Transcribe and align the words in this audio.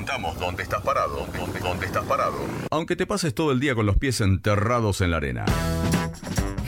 preguntamos 0.00 0.38
dónde 0.40 0.62
estás 0.62 0.80
parado, 0.80 1.26
dónde, 1.36 1.60
dónde 1.60 1.84
estás 1.84 2.04
parado. 2.06 2.38
Aunque 2.70 2.96
te 2.96 3.06
pases 3.06 3.34
todo 3.34 3.52
el 3.52 3.60
día 3.60 3.74
con 3.74 3.84
los 3.84 3.96
pies 3.96 4.22
enterrados 4.22 5.02
en 5.02 5.10
la 5.10 5.18
arena. 5.18 5.44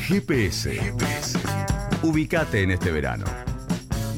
GPS. 0.06 0.74
GPS. 0.74 1.38
Ubicate 2.02 2.62
en 2.62 2.72
este 2.72 2.90
verano. 2.90 3.24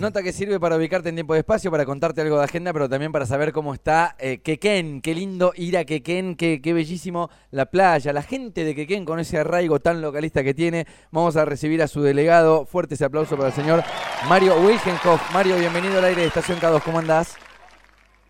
Nota 0.00 0.20
que 0.20 0.32
sirve 0.32 0.58
para 0.58 0.76
ubicarte 0.76 1.10
en 1.10 1.14
tiempo 1.14 1.36
y 1.36 1.38
espacio, 1.38 1.70
para 1.70 1.84
contarte 1.84 2.22
algo 2.22 2.38
de 2.38 2.44
agenda, 2.44 2.72
pero 2.72 2.88
también 2.88 3.12
para 3.12 3.24
saber 3.24 3.52
cómo 3.52 3.72
está 3.72 4.16
eh, 4.18 4.38
Quequén. 4.38 5.00
Qué 5.00 5.14
lindo 5.14 5.52
ir 5.54 5.78
a 5.78 5.84
Quequén, 5.84 6.34
qué, 6.34 6.60
qué 6.60 6.72
bellísimo 6.72 7.30
la 7.52 7.66
playa, 7.66 8.12
la 8.12 8.22
gente 8.22 8.64
de 8.64 8.74
Quequén 8.74 9.04
con 9.04 9.20
ese 9.20 9.38
arraigo 9.38 9.78
tan 9.78 10.02
localista 10.02 10.42
que 10.42 10.54
tiene. 10.54 10.88
Vamos 11.12 11.36
a 11.36 11.44
recibir 11.44 11.80
a 11.82 11.86
su 11.86 12.02
delegado. 12.02 12.66
Fuerte 12.66 12.96
ese 12.96 13.04
aplauso 13.04 13.36
para 13.36 13.50
el 13.50 13.54
señor 13.54 13.84
Mario 14.28 14.56
Wilgenhoff. 14.60 15.32
Mario, 15.32 15.56
bienvenido 15.56 15.98
al 15.98 16.06
aire 16.06 16.22
de 16.22 16.26
Estación 16.26 16.58
K2. 16.58 16.82
¿Cómo 16.82 16.98
andás? 16.98 17.36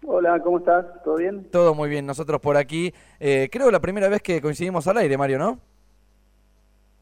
Hola, 0.06 0.38
¿cómo 0.40 0.58
estás? 0.58 0.84
¿Todo 1.02 1.16
bien? 1.16 1.44
Todo 1.50 1.74
muy 1.74 1.88
bien, 1.88 2.04
nosotros 2.04 2.40
por 2.40 2.56
aquí. 2.56 2.92
Eh, 3.20 3.48
creo 3.50 3.70
la 3.70 3.80
primera 3.80 4.08
vez 4.08 4.20
que 4.20 4.40
coincidimos 4.42 4.86
al 4.86 4.98
aire, 4.98 5.16
Mario, 5.16 5.38
¿no? 5.38 5.58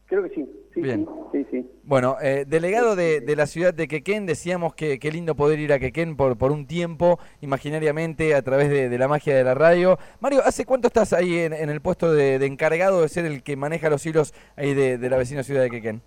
Creo 0.05 0.23
que 0.23 0.29
sí. 0.29 0.49
sí 0.73 0.81
Bien. 0.81 1.05
Sí, 1.33 1.45
sí. 1.51 1.69
Bueno, 1.83 2.15
eh, 2.21 2.45
delegado 2.47 2.95
de, 2.95 3.19
de 3.19 3.35
la 3.35 3.45
ciudad 3.45 3.73
de 3.73 3.89
Quequén, 3.89 4.25
decíamos 4.25 4.73
que 4.73 4.99
qué 4.99 5.11
lindo 5.11 5.35
poder 5.35 5.59
ir 5.59 5.73
a 5.73 5.79
Quequén 5.79 6.15
por, 6.15 6.37
por 6.37 6.51
un 6.53 6.65
tiempo, 6.65 7.19
imaginariamente, 7.41 8.35
a 8.35 8.41
través 8.41 8.69
de, 8.69 8.87
de 8.87 8.97
la 8.97 9.09
magia 9.09 9.35
de 9.35 9.43
la 9.43 9.53
radio. 9.53 9.97
Mario, 10.21 10.41
¿hace 10.45 10.65
cuánto 10.65 10.87
estás 10.87 11.11
ahí 11.11 11.39
en, 11.39 11.51
en 11.51 11.69
el 11.69 11.81
puesto 11.81 12.13
de, 12.13 12.39
de 12.39 12.45
encargado 12.45 13.01
de 13.01 13.09
ser 13.09 13.25
el 13.25 13.43
que 13.43 13.57
maneja 13.57 13.89
los 13.89 14.05
hilos 14.05 14.33
ahí 14.55 14.73
de, 14.73 14.97
de 14.97 15.09
la 15.09 15.17
vecina 15.17 15.43
ciudad 15.43 15.61
de 15.61 15.71
Quequén? 15.71 16.01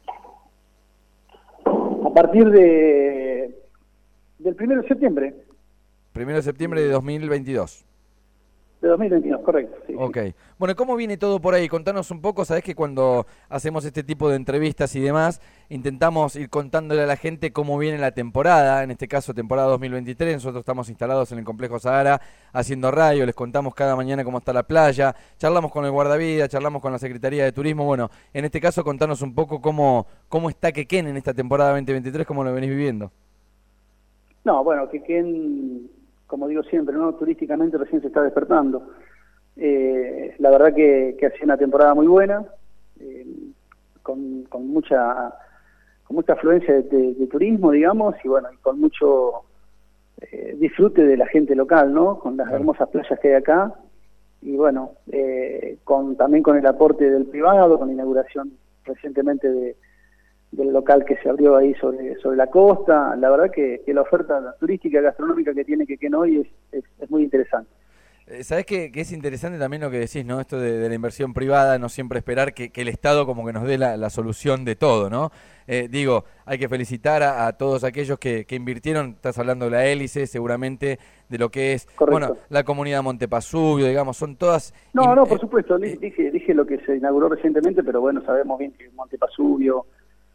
A 1.67 2.15
partir 2.15 2.49
de 2.49 3.55
del 4.39 4.57
1 4.59 4.83
de 4.83 4.89
septiembre 4.89 5.35
Primero 6.17 6.39
de 6.39 6.43
septiembre 6.43 6.81
de 6.81 6.89
2022. 6.93 7.85
de 8.81 8.89
2022, 8.89 9.43
correcto. 9.43 9.77
sí, 9.87 9.93
sí. 9.93 9.99
Ok. 9.99 10.19
Bueno, 10.59 10.75
¿cómo 10.75 10.97
viene 10.97 11.19
todo 11.19 11.41
por 11.41 11.53
ahí? 11.53 11.69
Contanos 11.69 12.11
un 12.11 12.23
poco, 12.23 12.47
sabés 12.47 12.65
que 12.65 12.75
cuando 12.75 13.27
hacemos 13.51 13.85
este 13.85 14.03
tipo 14.03 14.31
de 14.31 14.37
entrevistas 14.37 14.97
y 14.97 15.01
demás, 15.01 15.43
intentamos 15.69 16.35
ir 16.37 16.49
contándole 16.49 17.03
a 17.03 17.07
la 17.07 17.17
gente 17.17 17.53
cómo 17.53 17.77
viene 17.77 17.99
la 17.99 18.13
temporada, 18.13 18.83
en 18.83 18.93
este 18.93 19.09
caso 19.09 19.35
temporada 19.35 19.69
2023, 19.69 20.37
nosotros 20.37 20.61
estamos 20.61 20.89
instalados 20.89 21.33
en 21.33 21.39
el 21.41 21.45
complejo 21.45 21.79
Sahara 21.79 22.19
haciendo 22.51 22.91
radio, 22.91 23.27
les 23.27 23.35
contamos 23.35 23.75
cada 23.75 23.95
mañana 23.95 24.25
cómo 24.25 24.39
está 24.39 24.55
la 24.55 24.63
playa, 24.63 25.15
charlamos 25.37 25.71
con 25.71 25.85
el 25.85 25.91
guardavida, 25.91 26.49
charlamos 26.49 26.81
con 26.81 26.93
la 26.93 26.99
Secretaría 26.99 27.45
de 27.45 27.53
Turismo, 27.53 27.85
bueno, 27.85 28.09
en 28.33 28.47
este 28.47 28.59
caso 28.59 28.83
contanos 28.85 29.21
un 29.21 29.35
poco 29.35 29.61
cómo, 29.61 30.07
cómo 30.31 30.49
está 30.49 30.73
Quequén 30.73 31.09
en 31.09 31.19
esta 31.19 31.35
temporada 31.35 31.73
2023, 31.73 32.27
cómo 32.27 32.43
lo 32.43 32.55
venís 32.55 32.71
viviendo. 32.71 33.13
No, 34.47 34.63
bueno, 34.63 34.89
que 34.89 35.03
quien, 35.03 35.91
como 36.27 36.49
digo 36.49 36.63
siempre, 36.65 36.95
no 36.95 37.15
turísticamente 37.15 37.79
recién 37.79 38.01
se 38.01 38.09
está 38.09 38.23
despertando. 38.23 38.89
Eh, 39.57 40.35
la 40.39 40.51
verdad 40.51 40.75
que, 40.75 41.17
que 41.19 41.27
ha 41.27 41.31
sido 41.31 41.45
una 41.45 41.57
temporada 41.57 41.95
muy 41.95 42.07
buena, 42.07 42.45
eh, 43.01 43.27
con, 44.03 44.43
con 44.45 44.69
mucha 44.69 45.33
con 46.05 46.17
mucha 46.17 46.35
afluencia 46.35 46.73
de, 46.75 46.83
de- 46.83 47.15
de 47.15 47.27
turismo, 47.27 47.73
digamos, 47.73 48.15
y 48.23 48.29
bueno, 48.29 48.49
y 48.53 48.57
con 48.59 48.79
mucho 48.79 49.43
eh, 50.21 50.55
disfrute 50.59 51.05
de 51.05 51.17
la 51.17 51.27
gente 51.27 51.55
local, 51.57 51.93
¿no? 51.93 52.19
Con 52.21 52.37
las 52.37 52.49
hermosas 52.53 52.89
playas 52.91 53.19
que 53.19 53.29
hay 53.29 53.35
acá, 53.35 53.75
y 54.41 54.57
bueno, 54.57 54.93
eh, 55.11 55.79
con 55.83 56.15
también 56.17 56.45
con 56.45 56.57
el 56.57 56.65
aporte 56.67 57.11
del 57.11 57.27
privado, 57.27 57.77
con 57.79 57.89
la 57.89 57.95
inauguración 57.95 58.53
recientemente 58.85 59.51
de, 59.51 59.77
del 60.57 60.73
local 60.73 61.05
que 61.05 61.17
se 61.19 61.29
abrió 61.29 61.57
ahí 61.57 61.75
sobre, 61.75 62.17
sobre 62.17 62.37
la 62.37 62.47
costa. 62.49 63.15
La 63.17 63.31
verdad 63.31 63.51
que, 63.55 63.83
que 63.85 63.93
la 63.95 64.03
oferta 64.03 64.57
turística 64.59 65.01
gastronómica 65.01 65.53
que 65.55 65.65
tiene 65.65 65.87
Quequén 65.87 66.15
hoy 66.15 66.39
es, 66.39 66.49
es, 66.79 66.85
es 67.01 67.11
muy 67.11 67.23
interesante. 67.23 67.71
Eh, 68.29 68.43
Sabés 68.43 68.67
que, 68.67 68.91
que 68.91 69.03
es 69.03 69.13
interesante 69.13 69.57
también 69.57 69.83
lo 69.83 69.91
que 69.91 70.01
decís, 70.01 70.25
¿no? 70.27 70.41
Esto 70.41 70.59
de, 70.59 70.79
de 70.79 70.89
la 70.89 70.95
inversión 70.97 71.33
privada, 71.33 71.79
no 71.79 71.89
siempre 71.89 72.19
esperar 72.19 72.55
que, 72.55 72.71
que 72.71 72.81
el 72.83 72.89
Estado 72.89 73.25
como 73.25 73.47
que 73.47 73.53
nos 73.53 73.63
dé 73.65 73.79
la, 73.79 73.97
la 73.97 74.11
solución 74.11 74.65
de 74.65 74.75
todo, 74.75 75.09
¿no? 75.09 75.31
Eh, 75.69 75.87
digo, 75.89 76.25
hay 76.45 76.59
que 76.59 76.69
felicitar 76.69 77.23
a, 77.23 77.47
a 77.47 77.53
todos 77.57 77.85
aquellos 77.85 78.19
que, 78.19 78.45
que 78.45 78.57
invirtieron, 78.57 79.11
estás 79.11 79.39
hablando 79.39 79.67
de 79.67 79.71
la 79.73 79.87
hélice, 79.87 80.27
seguramente, 80.27 80.99
de 81.29 81.39
lo 81.39 81.51
que 81.51 81.75
es, 81.75 81.87
Correcto. 81.95 82.11
bueno, 82.11 82.37
la 82.49 82.65
comunidad 82.65 83.03
Montepasubio, 83.05 83.87
digamos, 83.87 84.17
son 84.17 84.35
todas... 84.35 84.75
No, 84.93 85.15
no, 85.15 85.25
eh, 85.25 85.29
por 85.29 85.39
supuesto, 85.39 85.79
di- 85.79 85.97
dije, 85.97 86.33
dije 86.33 86.53
lo 86.53 86.67
que 86.67 86.79
se 86.85 86.97
inauguró 86.97 87.29
recientemente, 87.29 87.85
pero 87.85 88.01
bueno, 88.01 88.23
sabemos 88.25 88.59
bien 88.59 88.73
que 88.73 88.89
Montepasubio, 88.91 89.87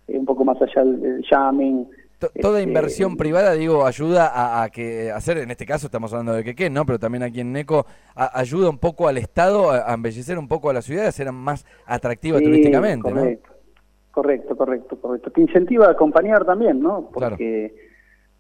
un 0.08 0.26
poco 0.26 0.44
más 0.46 0.62
allá 0.62 0.82
el, 0.82 1.04
el 1.04 1.26
Yamin. 1.30 1.88
To- 2.20 2.30
Toda 2.40 2.60
Este, 2.60 2.70
inversión 2.70 3.18
privada, 3.18 3.54
digo, 3.54 3.86
ayuda 3.86 4.28
a, 4.28 4.64
a 4.64 4.70
que 4.70 5.10
hacer, 5.12 5.40
en 5.40 5.50
este 5.50 5.66
caso 5.66 5.88
estamos 5.88 6.14
hablando 6.14 6.34
de 6.34 6.44
Quequén, 6.44 6.72
¿no? 6.74 6.86
Pero 6.86 7.00
también 7.00 7.24
aquí 7.24 7.40
en 7.42 7.52
Neco, 7.52 7.86
a- 8.16 8.40
ayuda 8.40 8.70
un 8.70 8.78
poco 8.78 9.08
al 9.08 9.18
Estado 9.18 9.72
a, 9.72 9.90
a 9.90 9.94
embellecer 9.96 10.38
un 10.38 10.48
poco 10.48 10.70
a 10.70 10.74
la 10.74 10.82
ciudad, 10.84 11.06
a 11.06 11.10
hacer 11.10 11.32
más 11.32 11.66
atractiva 11.86 12.38
Sí, 12.38 12.44
turísticamente, 12.46 13.10
¿no? 13.10 13.22
correcto, 13.22 13.52
Correcto, 14.12 14.58
correcto, 14.58 15.00
correcto. 15.02 15.32
Que 15.32 15.42
incentiva 15.42 15.88
a 15.88 15.92
acompañar 15.92 16.44
también, 16.46 16.82
¿no? 16.82 17.10
Claro. 17.12 17.38
Porque 17.38 17.74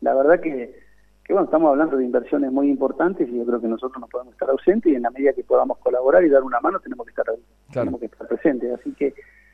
la 0.01 0.13
verdad 0.13 0.41
que, 0.41 0.75
que, 1.23 1.31
bueno, 1.33 1.45
estamos 1.45 1.69
hablando 1.69 1.95
de 1.95 2.03
inversiones 2.03 2.51
muy 2.51 2.69
importantes 2.69 3.27
y 3.29 3.37
yo 3.37 3.45
creo 3.45 3.61
que 3.61 3.67
nosotros 3.69 3.99
no 4.01 4.07
podemos 4.07 4.33
estar 4.33 4.49
ausentes 4.49 4.91
y 4.91 4.95
en 4.95 5.03
la 5.03 5.09
medida 5.11 5.31
que 5.33 5.43
podamos 5.45 5.77
colaborar 5.77 6.23
y 6.25 6.29
dar 6.29 6.43
una 6.43 6.59
mano 6.59 6.79
tenemos 6.81 7.05
que 7.05 7.11
estar, 7.11 7.25
tenemos 7.71 7.99
que 8.01 8.07
estar 8.07 8.27
presentes. 8.27 8.77
Así 8.79 8.91
que, 8.93 9.13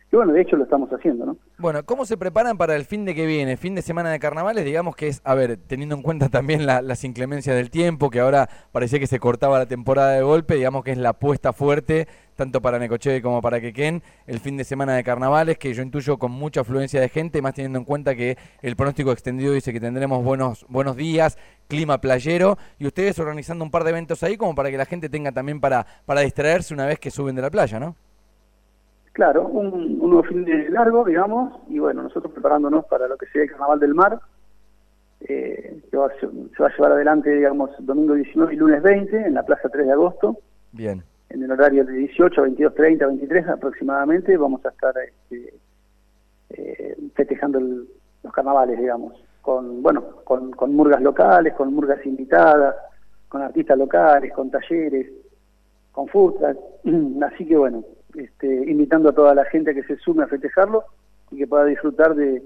que, 0.09 0.15
bueno, 0.15 0.31
de 0.33 0.41
hecho 0.41 0.55
lo 0.55 0.63
estamos 0.63 0.89
haciendo, 0.89 1.25
¿no? 1.25 1.37
Bueno, 1.57 1.83
¿cómo 1.85 2.05
se 2.05 2.17
preparan 2.17 2.57
para 2.57 2.75
el 2.75 2.85
fin 2.85 3.03
de 3.03 3.13
que 3.13 3.25
viene? 3.25 3.57
Fin 3.57 3.75
de 3.75 3.81
semana 3.81 4.09
de 4.11 4.19
carnavales, 4.19 4.63
digamos 4.63 4.95
que 4.95 5.07
es, 5.07 5.21
a 5.25 5.33
ver, 5.35 5.57
teniendo 5.67 5.95
en 5.95 6.01
cuenta 6.01 6.29
también 6.29 6.65
la- 6.65 6.81
las 6.81 7.03
inclemencias 7.03 7.55
del 7.55 7.69
tiempo, 7.69 8.09
que 8.09 8.19
ahora 8.21 8.47
parecía 8.71 8.99
que 8.99 9.07
se 9.07 9.19
cortaba 9.19 9.59
la 9.59 9.65
temporada 9.65 10.11
de 10.11 10.21
golpe, 10.21 10.55
digamos 10.55 10.83
que 10.83 10.91
es 10.91 10.97
la 10.97 11.09
apuesta 11.09 11.51
fuerte, 11.51 12.07
tanto 12.35 12.61
para 12.61 12.77
Necochea 12.79 13.21
como 13.21 13.41
para 13.41 13.59
Quequén, 13.59 14.01
el 14.27 14.39
fin 14.39 14.55
de 14.57 14.63
semana 14.63 14.95
de 14.95 15.03
carnavales, 15.03 15.57
que 15.57 15.73
yo 15.73 15.81
intuyo 15.83 16.17
con 16.17 16.31
mucha 16.31 16.61
afluencia 16.61 17.01
de 17.01 17.09
gente, 17.09 17.41
más 17.41 17.55
teniendo 17.55 17.79
en 17.79 17.85
cuenta 17.85 18.15
que 18.15 18.37
el 18.61 18.75
pronóstico 18.75 19.11
extendido 19.11 19.53
dice 19.53 19.73
que 19.73 19.79
tendremos 19.79 20.23
buenos, 20.23 20.65
buenos 20.69 20.95
días, 20.95 21.37
clima 21.67 21.99
playero, 21.99 22.57
y 22.79 22.85
ustedes 22.85 23.17
organizando 23.19 23.65
un 23.65 23.71
par 23.71 23.83
de 23.83 23.89
eventos 23.89 24.21
ahí 24.23 24.37
como 24.37 24.55
para 24.55 24.69
que 24.69 24.77
la 24.77 24.85
gente 24.85 25.09
tenga 25.09 25.31
también 25.31 25.59
para, 25.59 25.85
para 26.05 26.21
distraerse 26.21 26.73
una 26.73 26.85
vez 26.85 26.99
que 26.99 27.11
suben 27.11 27.35
de 27.35 27.41
la 27.41 27.49
playa, 27.49 27.79
¿no? 27.79 27.95
Claro, 29.17 29.47
un, 29.47 29.73
un 29.99 30.09
nuevo 30.11 30.21
fin 30.21 30.45
de 30.45 30.69
largo, 30.69 31.03
digamos, 31.03 31.59
y 31.69 31.79
bueno, 31.79 32.03
nosotros 32.03 32.31
preparándonos 32.31 32.85
para 32.85 33.07
lo 33.07 33.17
que 33.17 33.25
sería 33.25 33.45
el 33.45 33.49
Carnaval 33.49 33.79
del 33.79 33.95
Mar, 33.95 34.19
eh, 35.21 35.81
que 35.89 35.97
va 35.97 36.07
se 36.19 36.27
va 36.61 36.67
a 36.67 36.75
llevar 36.75 36.91
adelante, 36.91 37.31
digamos, 37.31 37.71
domingo 37.79 38.13
19 38.13 38.53
y 38.53 38.57
lunes 38.57 38.83
20 38.83 39.17
en 39.25 39.33
la 39.33 39.41
Plaza 39.41 39.69
3 39.69 39.87
de 39.87 39.91
Agosto, 39.91 40.37
Bien. 40.71 41.01
en 41.31 41.41
el 41.41 41.49
horario 41.51 41.83
de 41.83 41.93
18 41.93 42.41
a 42.41 42.43
22, 42.43 42.75
30, 42.75 43.07
23 43.07 43.47
aproximadamente, 43.47 44.37
vamos 44.37 44.63
a 44.63 44.69
estar 44.69 44.93
este, 44.99 45.51
eh, 46.51 46.95
festejando 47.15 47.57
el- 47.57 47.87
los 48.21 48.31
carnavales, 48.31 48.77
digamos, 48.77 49.13
con, 49.41 49.81
bueno, 49.81 50.03
con, 50.25 50.51
con 50.51 50.75
murgas 50.75 51.01
locales, 51.01 51.55
con 51.55 51.73
murgas 51.73 52.05
invitadas, 52.05 52.75
con 53.29 53.41
artistas 53.41 53.79
locales, 53.79 54.31
con 54.31 54.51
talleres, 54.51 55.09
con 55.91 56.05
truck. 56.05 56.39
así 57.23 57.47
que 57.47 57.57
bueno, 57.57 57.83
este, 58.17 58.47
invitando 58.47 59.09
a 59.09 59.13
toda 59.13 59.35
la 59.35 59.45
gente 59.45 59.71
a 59.71 59.73
que 59.73 59.83
se 59.83 59.97
sume 59.97 60.23
a 60.23 60.27
festejarlo 60.27 60.83
y 61.31 61.37
que 61.37 61.47
pueda 61.47 61.65
disfrutar 61.65 62.15
de, 62.15 62.41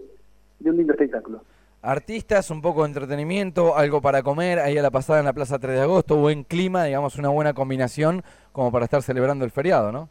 de 0.59 0.69
un 0.69 0.77
lindo 0.77 0.93
espectáculo. 0.93 1.41
Artistas, 1.81 2.51
un 2.51 2.61
poco 2.61 2.83
de 2.83 2.89
entretenimiento, 2.89 3.75
algo 3.75 4.01
para 4.01 4.21
comer, 4.21 4.59
ahí 4.59 4.77
a 4.77 4.83
la 4.83 4.91
pasada 4.91 5.19
en 5.19 5.25
la 5.25 5.33
Plaza 5.33 5.57
3 5.57 5.75
de 5.75 5.81
Agosto, 5.81 6.17
buen 6.17 6.43
clima, 6.43 6.83
digamos 6.83 7.17
una 7.17 7.29
buena 7.29 7.53
combinación 7.53 8.21
como 8.51 8.71
para 8.71 8.85
estar 8.85 9.01
celebrando 9.01 9.45
el 9.45 9.51
feriado, 9.51 9.91
¿no? 9.91 10.09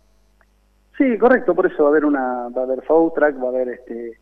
Sí, 0.99 1.17
correcto, 1.19 1.55
por 1.55 1.67
eso 1.67 1.85
va 1.85 1.91
a 1.91 1.93
haber 1.93 2.05
una, 2.05 2.49
va 2.49 2.63
a 2.63 2.65
haber 2.65 2.83
food 2.83 3.13
truck, 3.13 3.41
va 3.41 3.47
a 3.47 3.51
haber 3.51 3.69
este 3.69 4.19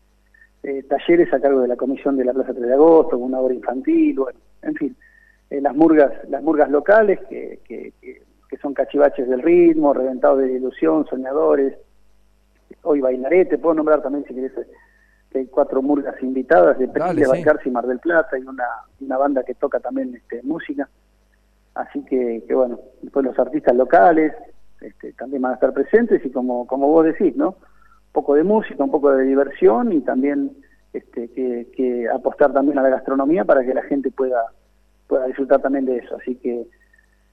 eh, 0.61 0.83
talleres 0.83 1.33
a 1.33 1.39
cargo 1.39 1.61
de 1.61 1.69
la 1.69 1.75
comisión 1.75 2.17
de 2.17 2.25
la 2.25 2.33
Plaza 2.33 2.53
3 2.53 2.67
de 2.67 2.73
Agosto, 2.73 3.17
una 3.17 3.39
obra 3.39 3.53
infantil, 3.53 4.19
bueno, 4.19 4.39
en 4.61 4.75
fin, 4.75 4.95
eh, 5.49 5.59
las 5.59 5.75
murgas, 5.75 6.11
las 6.29 6.43
murgas 6.43 6.69
locales 6.69 7.19
que, 7.29 7.59
que, 7.65 7.93
que 7.99 8.18
son 8.61 8.73
cachivaches 8.73 9.27
del 9.27 9.41
ritmo, 9.41 9.93
reventados 9.93 10.39
de 10.39 10.53
ilusión, 10.53 11.05
soñadores, 11.07 11.77
hoy 12.83 13.01
bailarete, 13.01 13.57
puedo 13.57 13.75
nombrar 13.75 14.01
también 14.01 14.25
si 14.25 14.33
querés 14.33 14.53
que 15.29 15.39
hay 15.39 15.47
cuatro 15.47 15.81
murgas 15.81 16.21
invitadas 16.23 16.79
de 16.79 16.87
Príncipe, 16.87 17.25
sí. 17.25 17.69
Y 17.69 17.71
Mar 17.71 17.85
del 17.85 17.99
Plata 17.99 18.37
y 18.37 18.41
una, 18.41 18.65
una 18.99 19.17
banda 19.17 19.43
que 19.43 19.53
toca 19.53 19.79
también 19.79 20.15
este, 20.15 20.41
música. 20.43 20.89
Así 21.75 22.03
que, 22.05 22.43
que 22.47 22.55
bueno, 22.55 22.79
después 23.01 23.25
los 23.25 23.37
artistas 23.37 23.75
locales 23.75 24.33
este, 24.81 25.13
también 25.13 25.41
van 25.41 25.51
a 25.51 25.55
estar 25.55 25.71
presentes 25.71 26.25
y 26.25 26.31
como, 26.31 26.65
como 26.65 26.87
vos 26.87 27.05
decís, 27.05 27.35
¿no? 27.35 27.49
Un 27.49 28.13
poco 28.13 28.33
de 28.33 28.43
música, 28.43 28.83
un 28.83 28.91
poco 28.91 29.11
de 29.11 29.23
diversión 29.23 29.93
y 29.93 30.01
también 30.01 30.51
este, 30.93 31.29
que, 31.29 31.67
que 31.75 32.09
apostar 32.09 32.51
también 32.51 32.79
a 32.79 32.81
la 32.81 32.89
gastronomía 32.89 33.45
para 33.45 33.63
que 33.63 33.73
la 33.73 33.83
gente 33.83 34.09
pueda, 34.09 34.43
pueda 35.07 35.27
disfrutar 35.27 35.61
también 35.61 35.85
de 35.85 35.97
eso. 35.97 36.15
Así 36.15 36.35
que, 36.35 36.65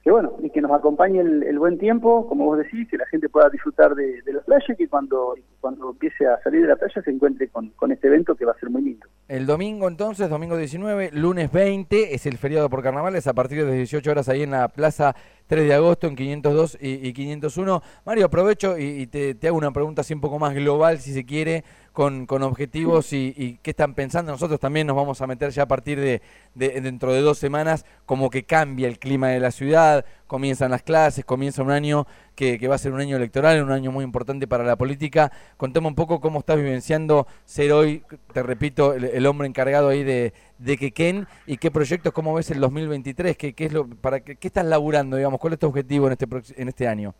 que 0.06 0.12
bueno, 0.12 0.34
y 0.40 0.50
que 0.50 0.60
nos 0.60 0.70
acompañe 0.70 1.18
el, 1.18 1.58
buen 1.58 1.78
tiempo, 1.78 2.28
como 2.28 2.44
vos 2.44 2.58
decís, 2.58 2.86
que 2.88 2.96
la 2.96 3.06
gente 3.06 3.28
pueda 3.28 3.50
disfrutar 3.50 3.96
de, 3.96 4.22
la 4.32 4.40
playa 4.40 4.64
y 4.68 4.76
que 4.76 4.86
cuando, 4.86 5.34
cuando 5.60 5.90
empiece 5.90 6.24
a 6.28 6.40
salir 6.44 6.62
de 6.62 6.68
la 6.68 6.76
playa 6.76 7.02
se 7.02 7.10
encuentre 7.10 7.48
con, 7.48 7.70
con, 7.70 7.90
este 7.90 8.06
evento 8.06 8.36
que 8.36 8.44
va 8.44 8.52
a 8.52 8.60
ser 8.60 8.70
muy 8.70 8.82
lindo. 8.82 9.04
El 9.26 9.46
domingo 9.46 9.88
entonces, 9.88 10.30
domingo 10.30 10.56
19, 10.56 11.10
lunes 11.12 11.50
20, 11.50 12.14
es 12.14 12.24
el 12.26 12.38
feriado 12.38 12.70
por 12.70 12.84
carnavales 12.84 13.26
a 13.26 13.34
partir 13.34 13.66
de 13.66 13.72
18 13.72 14.08
horas 14.08 14.28
ahí 14.28 14.44
en 14.44 14.52
la 14.52 14.68
Plaza 14.68 15.16
3 15.46 15.68
de 15.68 15.74
agosto 15.74 16.06
en 16.06 16.16
502 16.16 16.78
y, 16.80 17.12
501. 17.12 17.82
Mario, 18.04 18.26
aprovecho 18.26 18.76
y, 18.78 19.06
te, 19.06 19.34
te, 19.34 19.48
hago 19.48 19.56
una 19.56 19.70
pregunta 19.70 20.00
así 20.00 20.14
un 20.14 20.20
poco 20.20 20.38
más 20.38 20.54
global, 20.54 20.98
si 21.00 21.12
se 21.12 21.24
quiere, 21.24 21.64
con, 21.92 22.26
con 22.26 22.42
objetivos 22.42 23.12
y, 23.12 23.58
qué 23.62 23.70
están 23.70 23.94
pensando. 23.94 24.32
Nosotros 24.32 24.60
también 24.60 24.86
nos 24.86 24.96
vamos 24.96 25.20
a 25.20 25.26
meter 25.26 25.50
ya 25.50 25.62
a 25.62 25.68
partir 25.68 26.00
de, 26.00 26.20
dentro 26.54 27.12
de 27.12 27.20
dos 27.20 27.38
semanas, 27.38 27.86
como 28.04 28.28
que 28.28 28.44
cambia 28.44 28.88
el 28.88 28.98
clima 28.98 29.28
de 29.28 29.40
la 29.40 29.50
ciudad, 29.50 30.04
comienzan 30.26 30.70
las 30.70 30.82
clases, 30.82 31.24
comienza 31.24 31.62
un 31.62 31.70
año 31.70 32.06
que, 32.34 32.58
va 32.68 32.74
a 32.74 32.78
ser 32.78 32.92
un 32.92 33.00
año 33.00 33.16
electoral, 33.16 33.62
un 33.62 33.70
año 33.70 33.92
muy 33.92 34.04
importante 34.04 34.46
para 34.46 34.64
la 34.64 34.76
política. 34.76 35.30
Contame 35.56 35.88
un 35.88 35.94
poco 35.94 36.20
cómo 36.20 36.40
estás 36.40 36.56
vivenciando 36.56 37.26
ser 37.44 37.72
hoy, 37.72 38.02
te 38.32 38.42
repito, 38.42 38.94
el, 38.94 39.26
hombre 39.26 39.48
encargado 39.48 39.88
ahí 39.88 40.04
de, 40.04 40.32
de 40.58 40.76
Quequén 40.76 41.26
y 41.46 41.56
qué 41.58 41.70
proyectos, 41.70 42.12
cómo 42.12 42.34
ves 42.34 42.50
el 42.50 42.60
2023, 42.60 43.36
qué, 43.36 43.52
qué 43.54 43.66
es 43.66 43.72
lo, 43.72 43.86
para 43.88 44.20
qué, 44.20 44.36
qué 44.36 44.48
estás 44.48 44.66
laburando, 44.66 45.16
digamos, 45.16 45.40
cuál 45.40 45.54
es 45.54 45.58
tu 45.58 45.66
objetivo 45.66 46.06
en 46.06 46.12
este, 46.12 46.26
en 46.56 46.68
este 46.68 46.88
año. 46.88 47.14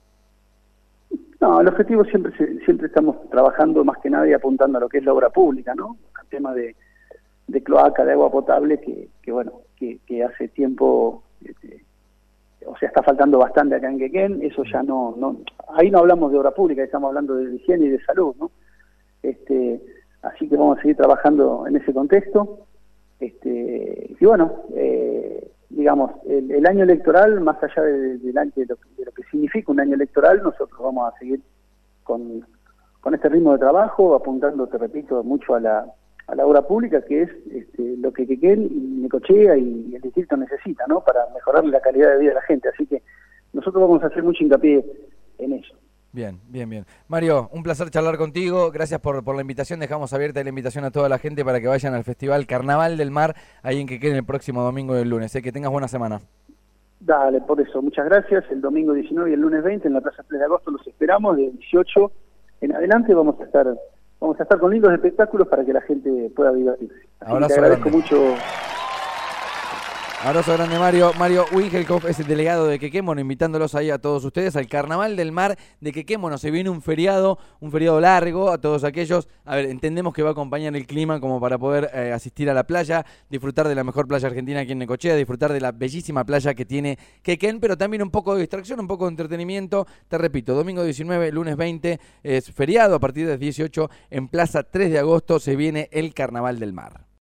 No, 1.41 1.61
el 1.61 1.69
objetivo 1.69 2.05
siempre 2.05 2.32
siempre 2.64 2.87
estamos 2.87 3.17
trabajando 3.31 3.85
más 3.85 3.99
que 3.99 4.11
nada 4.11 4.26
y 4.26 4.32
apuntando 4.32 4.79
a 4.79 4.81
lo 4.81 4.88
que 4.88 4.99
es 4.99 5.05
la 5.05 5.12
obra 5.12 5.31
pública, 5.31 5.75
¿no? 5.75 5.97
El 6.23 6.29
tema 6.29 6.55
de, 6.55 6.75
de 7.47 7.62
cloaca, 7.62 8.05
de 8.05 8.12
agua 8.12 8.31
potable, 8.31 8.81
que, 8.81 9.08
que 9.23 9.32
bueno, 9.32 9.53
que, 9.76 10.00
que 10.06 10.25
hace 10.25 10.49
tiempo, 10.49 11.23
este, 11.44 11.85
o 12.67 12.77
sea, 12.77 12.89
está 12.89 13.03
faltando 13.03 13.39
bastante 13.39 13.77
acá 13.77 13.89
en 13.89 13.99
Quequén, 13.99 14.43
eso 14.43 14.63
ya 14.71 14.83
no, 14.83 15.15
no, 15.17 15.39
ahí 15.77 15.91
no 15.91 15.99
hablamos 15.99 16.33
de 16.33 16.39
obra 16.39 16.51
pública, 16.51 16.83
estamos 16.83 17.09
hablando 17.09 17.37
de 17.37 17.55
higiene 17.55 17.87
y 17.87 17.91
de 17.91 18.05
salud, 18.05 18.35
¿no? 18.39 18.51
Este, 19.23 19.81
así 20.23 20.49
que 20.49 20.57
vamos 20.57 20.79
a 20.79 20.83
seguir 20.83 20.97
trabajando 20.97 21.67
en 21.67 21.77
ese 21.77 21.93
contexto, 21.93 22.67
este, 23.21 24.17
y 24.19 24.25
bueno, 24.25 24.65
eh, 24.75 25.51
digamos, 25.71 26.13
el, 26.27 26.67
año 26.67 26.85
electoral, 26.85 27.41
más 27.41 27.63
allá 27.63 27.83
de, 27.83 28.19
de, 28.19 28.33
lo, 28.67 28.77
que 29.13 29.23
significa 29.31 29.73
un 29.73 29.81
año 29.81 29.95
electoral, 29.95 30.43
nosotros 30.43 30.79
vamos 30.81 31.13
a 31.13 31.19
seguir 31.19 31.41
con, 32.05 32.47
con 33.01 33.15
este 33.15 33.29
ritmo 33.29 33.53
de 33.53 33.59
trabajo, 33.59 34.15
apuntando, 34.15 34.67
te 34.67 34.79
repito, 34.79 35.23
mucho 35.23 35.55
a 35.55 35.61
la, 35.61 35.87
a 36.26 36.34
la 36.34 36.46
obra 36.46 36.62
pública, 36.62 37.02
que 37.02 37.23
es 37.23 37.31
este, 37.52 37.96
lo 37.99 38.12
que 38.12 38.26
Quequén 38.26 38.64
y 38.64 39.02
Necochea 39.02 39.56
y, 39.56 39.94
el 39.94 40.00
distrito 40.02 40.37
necesita, 40.37 40.84
¿no? 40.88 41.00
Para 41.00 41.20
mejorar 41.34 41.64
la 41.64 41.81
calidad 41.81 42.12
de 42.12 42.19
vida 42.19 42.31
de 42.31 42.34
la 42.34 42.43
gente. 42.43 42.69
Así 42.69 42.87
que 42.87 43.02
nosotros 43.52 43.82
vamos 43.82 44.02
a 44.02 44.06
hacer 44.06 44.23
mucho 44.23 44.43
hincapié 44.43 44.84
en 45.38 45.52
eso. 45.52 45.75
Bien, 46.12 46.40
bien, 46.49 46.69
bien. 46.69 46.87
Mario, 47.08 47.49
un 47.52 47.62
placer 47.62 47.90
charlar 47.90 48.17
contigo. 48.17 48.70
Gracias 48.70 49.00
por, 49.00 49.23
por 49.23 49.34
la 49.34 49.43
invitación. 49.43 49.81
Dejamos 49.81 50.12
abierta 50.12 50.43
la 50.43 50.49
invitación 50.49 50.84
a 50.84 50.90
toda 50.90 51.08
la 51.08 51.19
gente 51.19 51.44
para 51.44 51.61
que 51.61 51.69
vayan 51.69 51.94
al 51.94 52.05
Festival 52.05 52.46
Carnaval 52.46 52.96
del 52.96 53.11
Mar, 53.11 53.37
ahí 53.62 53.81
en 53.81 53.87
Quequén 53.87 54.17
el 54.17 54.25
próximo 54.25 54.62
domingo 54.62 54.94
del 54.94 55.11
lunes. 55.11 55.34
¿eh? 55.37 55.43
Que 55.43 55.52
tengas 55.52 55.70
buena 55.70 55.88
semana. 55.88 56.20
Dale, 57.00 57.40
por 57.43 57.61
eso. 57.61 57.82
Muchas 57.82 58.06
gracias. 58.06 58.44
El 58.50 58.62
domingo 58.62 58.94
19 58.94 59.31
y 59.31 59.34
el 59.34 59.40
lunes 59.40 59.62
20 59.62 59.87
en 59.87 59.94
la 59.94 60.00
Plaza 60.00 60.25
3 60.26 60.40
de 60.40 60.44
Agosto 60.46 60.70
los 60.70 60.87
esperamos. 60.87 61.37
De 61.37 61.50
18 61.50 62.12
en 62.62 62.75
adelante 62.75 63.14
vamos 63.14 63.38
a 63.40 63.44
estar 63.44 63.67
vamos 64.26 64.40
a 64.40 64.43
estar 64.43 64.58
con 64.58 64.73
lindos 64.73 64.93
espectáculos 64.93 65.46
para 65.46 65.64
que 65.64 65.73
la 65.73 65.81
gente 65.82 66.31
pueda 66.34 66.52
divertirse. 66.52 66.96
Así 67.20 67.46
te 67.46 67.55
agradezco 67.55 67.90
mucho 67.90 68.34
Abrazo 70.26 70.55
grande, 70.55 70.76
Mario. 70.76 71.12
Mario 71.17 71.44
Wingelkopf 71.52 72.05
es 72.06 72.19
el 72.19 72.26
delegado 72.26 72.67
de 72.67 72.81
Quequémono, 72.81 73.20
invitándolos 73.20 73.76
ahí 73.76 73.90
a 73.90 73.99
todos 73.99 74.25
ustedes 74.25 74.56
al 74.56 74.67
Carnaval 74.67 75.14
del 75.14 75.31
Mar 75.31 75.56
de 75.81 75.93
Quequémono. 75.93 76.37
Se 76.37 76.50
viene 76.50 76.69
un 76.69 76.82
feriado, 76.82 77.38
un 77.61 77.70
feriado 77.70 78.00
largo 78.00 78.50
a 78.50 78.58
todos 78.58 78.82
aquellos. 78.82 79.28
A 79.44 79.55
ver, 79.55 79.67
entendemos 79.67 80.12
que 80.12 80.25
va 80.25 80.31
a 80.31 80.32
acompañar 80.32 80.75
el 80.75 80.84
clima 80.84 81.20
como 81.20 81.38
para 81.40 81.58
poder 81.58 81.93
eh, 81.94 82.11
asistir 82.12 82.50
a 82.50 82.55
la 82.55 82.67
playa, 82.67 83.06
disfrutar 83.31 83.69
de 83.69 83.76
la 83.76 83.84
mejor 83.84 84.08
playa 84.08 84.26
argentina 84.26 84.58
aquí 84.58 84.73
en 84.73 84.78
Necochea, 84.78 85.14
disfrutar 85.14 85.52
de 85.52 85.61
la 85.61 85.70
bellísima 85.70 86.25
playa 86.25 86.55
que 86.55 86.64
tiene 86.64 86.99
Quequén, 87.22 87.61
pero 87.61 87.79
también 87.79 88.02
un 88.02 88.11
poco 88.11 88.34
de 88.34 88.40
distracción, 88.40 88.81
un 88.81 88.88
poco 88.88 89.05
de 89.05 89.11
entretenimiento. 89.11 89.87
Te 90.08 90.19
repito, 90.19 90.55
domingo 90.56 90.82
19, 90.82 91.31
lunes 91.31 91.56
20 91.56 92.00
es 92.25 92.50
feriado 92.50 92.96
a 92.96 92.99
partir 92.99 93.29
del 93.29 93.38
18 93.38 93.88
en 94.11 94.26
Plaza 94.26 94.64
3 94.64 94.90
de 94.90 94.99
agosto 94.99 95.38
se 95.38 95.55
viene 95.55 95.88
el 95.93 96.14
Carnaval 96.14 96.58
del 96.58 96.72
Mar. 96.72 97.06